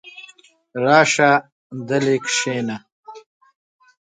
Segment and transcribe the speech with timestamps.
[0.83, 1.31] راشه
[1.87, 2.77] دلې کښېنه!